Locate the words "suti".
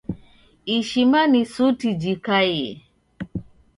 1.53-1.89